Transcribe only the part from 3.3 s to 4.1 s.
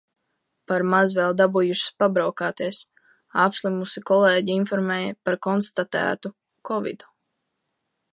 Apslimusi